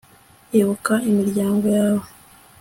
[0.59, 2.05] ibuka imiryango yawe